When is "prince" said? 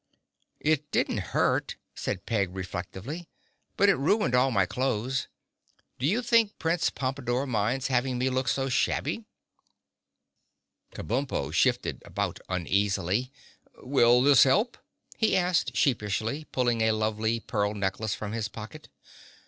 6.57-6.89